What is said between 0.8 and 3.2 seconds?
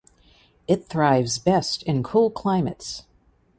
thrives best in cool climates.